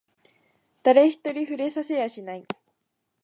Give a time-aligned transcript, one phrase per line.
[0.81, 2.43] 誰一人触れさせやしない